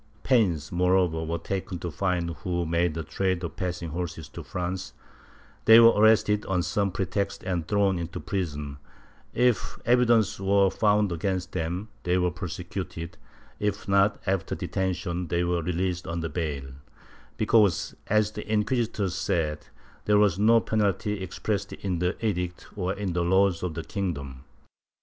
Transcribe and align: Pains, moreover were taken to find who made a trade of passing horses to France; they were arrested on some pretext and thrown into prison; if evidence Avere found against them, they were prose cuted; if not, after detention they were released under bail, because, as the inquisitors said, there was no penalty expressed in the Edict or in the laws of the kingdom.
Pains, 0.23 0.71
moreover 0.71 1.23
were 1.25 1.37
taken 1.37 1.77
to 1.77 1.91
find 1.91 2.31
who 2.37 2.65
made 2.65 2.97
a 2.97 3.03
trade 3.03 3.43
of 3.43 3.55
passing 3.55 3.89
horses 3.91 4.27
to 4.29 4.41
France; 4.41 4.93
they 5.65 5.79
were 5.79 5.91
arrested 5.95 6.43
on 6.47 6.63
some 6.63 6.89
pretext 6.91 7.43
and 7.43 7.67
thrown 7.67 7.99
into 7.99 8.19
prison; 8.19 8.77
if 9.35 9.77
evidence 9.85 10.39
Avere 10.39 10.73
found 10.73 11.11
against 11.11 11.51
them, 11.51 11.89
they 12.01 12.17
were 12.17 12.31
prose 12.31 12.57
cuted; 12.57 13.11
if 13.59 13.87
not, 13.87 14.19
after 14.25 14.55
detention 14.55 15.27
they 15.27 15.43
were 15.43 15.61
released 15.61 16.07
under 16.07 16.29
bail, 16.29 16.71
because, 17.37 17.95
as 18.07 18.31
the 18.31 18.51
inquisitors 18.51 19.13
said, 19.13 19.67
there 20.05 20.17
was 20.17 20.39
no 20.39 20.59
penalty 20.61 21.21
expressed 21.21 21.73
in 21.73 21.99
the 21.99 22.17
Edict 22.25 22.65
or 22.75 22.91
in 22.93 23.13
the 23.13 23.21
laws 23.23 23.61
of 23.61 23.75
the 23.75 23.83
kingdom. 23.83 24.45